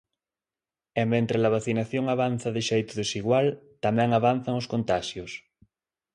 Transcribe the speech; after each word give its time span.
E 1.01 1.03
mentres 1.11 1.43
a 1.47 1.53
vacinación 1.57 2.03
avanza 2.15 2.49
de 2.55 2.61
xeito 2.69 2.93
desigual, 3.01 3.47
tamén 3.85 4.09
avanzan 4.11 4.55
os 4.61 4.69
contaxios. 4.73 5.31